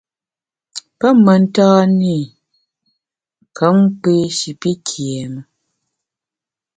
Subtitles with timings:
[0.99, 2.17] Pe mentan-i
[3.57, 5.41] kom kpi shi pi kiém-e.